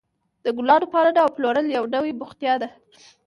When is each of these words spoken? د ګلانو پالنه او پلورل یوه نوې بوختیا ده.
د 0.43 0.45
ګلانو 0.57 0.87
پالنه 0.93 1.19
او 1.23 1.29
پلورل 1.35 1.65
یوه 1.75 1.89
نوې 1.95 2.11
بوختیا 2.19 2.53
ده. 2.61 2.69